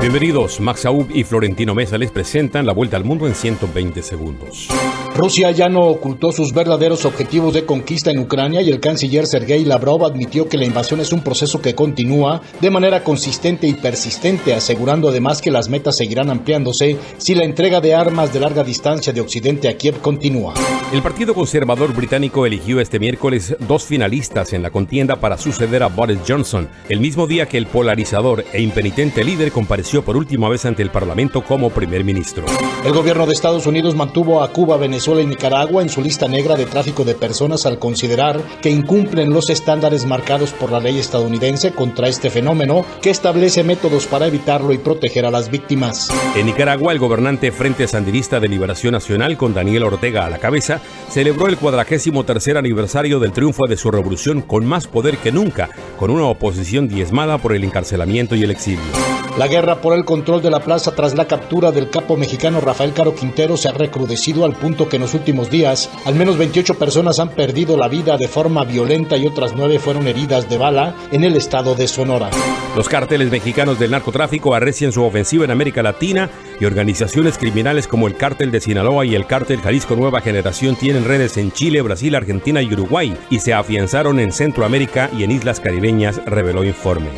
[0.00, 4.68] Bienvenidos, Max Aub y Florentino Mesa les presentan la vuelta al mundo en 120 segundos.
[5.16, 9.64] Rusia ya no ocultó sus verdaderos objetivos de conquista en Ucrania y el canciller Sergei
[9.64, 14.54] Lavrov admitió que la invasión es un proceso que continúa de manera consistente y persistente,
[14.54, 19.12] asegurando además que las metas seguirán ampliándose si la entrega de armas de larga distancia
[19.12, 20.54] de Occidente a Kiev continúa.
[20.92, 25.88] El Partido Conservador británico eligió este miércoles dos finalistas en la contienda para suceder a
[25.88, 30.66] Boris Johnson, el mismo día que el polarizador e impenitente líder compareció por última vez
[30.66, 32.44] ante el Parlamento como primer ministro.
[32.84, 36.56] El gobierno de Estados Unidos mantuvo a Cuba, Venezuela y Nicaragua en su lista negra
[36.56, 41.72] de tráfico de personas al considerar que incumplen los estándares marcados por la ley estadounidense
[41.72, 46.10] contra este fenómeno que establece métodos para evitarlo y proteger a las víctimas.
[46.36, 50.80] En Nicaragua, el gobernante Frente Sandinista de Liberación Nacional, con Daniel Ortega a la cabeza,
[51.08, 55.70] celebró el cuadragésimo tercer aniversario del triunfo de su revolución con más poder que nunca,
[55.98, 59.17] con una oposición diezmada por el encarcelamiento y el exilio.
[59.38, 62.92] La guerra por el control de la plaza tras la captura del capo mexicano Rafael
[62.92, 66.74] Caro Quintero se ha recrudecido al punto que en los últimos días al menos 28
[66.74, 70.96] personas han perdido la vida de forma violenta y otras nueve fueron heridas de bala
[71.12, 72.30] en el estado de Sonora.
[72.74, 76.28] Los cárteles mexicanos del narcotráfico arrecian su ofensiva en América Latina
[76.58, 81.04] y organizaciones criminales como el cártel de Sinaloa y el cártel Jalisco Nueva Generación tienen
[81.04, 85.60] redes en Chile, Brasil, Argentina y Uruguay y se afianzaron en Centroamérica y en islas
[85.60, 87.10] caribeñas, reveló informe.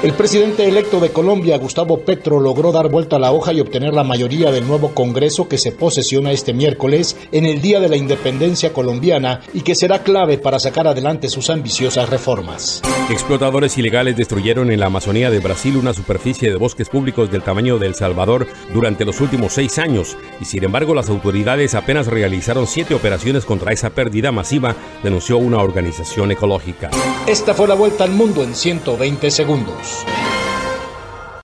[0.00, 3.94] El presidente electo de Colombia, Gustavo Petro, logró dar vuelta a la hoja y obtener
[3.94, 7.96] la mayoría del nuevo Congreso que se posesiona este miércoles en el Día de la
[7.96, 12.80] Independencia colombiana y que será clave para sacar adelante sus ambiciosas reformas.
[13.10, 17.80] Explotadores ilegales destruyeron en la Amazonía de Brasil una superficie de bosques públicos del tamaño
[17.80, 22.68] de El Salvador durante los últimos seis años y sin embargo las autoridades apenas realizaron
[22.68, 26.88] siete operaciones contra esa pérdida masiva, denunció una organización ecológica.
[27.26, 29.87] Esta fue la vuelta al mundo en 120 segundos.
[29.88, 30.27] Universe.